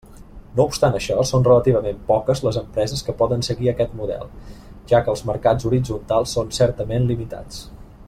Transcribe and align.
No 0.59 0.63
obstant 0.69 0.95
això, 0.99 1.17
són 1.31 1.45
relativament 1.47 1.99
poques 2.07 2.41
les 2.47 2.57
empreses 2.63 3.05
que 3.09 3.15
poden 3.21 3.45
seguir 3.49 3.71
aquest 3.75 3.95
model, 4.03 4.27
ja 4.93 5.05
que 5.05 5.15
els 5.17 5.25
mercats 5.33 5.71
horitzontals 5.71 6.37
són 6.39 6.55
certament 6.63 7.11
limitats. 7.15 7.67